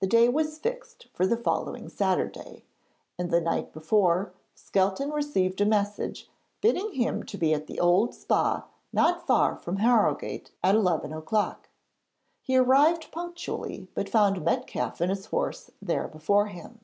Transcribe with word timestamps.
The 0.00 0.06
day 0.06 0.28
was 0.28 0.58
fixed 0.58 1.06
for 1.14 1.26
the 1.26 1.38
following 1.38 1.88
Saturday, 1.88 2.62
and 3.18 3.30
the 3.30 3.40
night 3.40 3.72
before, 3.72 4.34
Skelton 4.54 5.10
received 5.12 5.62
a 5.62 5.64
message 5.64 6.28
bidding 6.60 6.92
him 6.92 7.22
to 7.22 7.38
be 7.38 7.54
at 7.54 7.66
the 7.66 7.80
old 7.80 8.14
Spa 8.14 8.66
not 8.92 9.26
far 9.26 9.56
from 9.56 9.76
Harrogate 9.78 10.50
at 10.62 10.74
eleven 10.74 11.10
o'clock. 11.14 11.70
He 12.42 12.58
arrived 12.58 13.10
punctually, 13.12 13.88
but 13.94 14.10
found 14.10 14.44
Metcalfe 14.44 15.00
and 15.00 15.08
his 15.08 15.24
horse 15.24 15.70
there 15.80 16.06
before 16.06 16.48
him. 16.48 16.80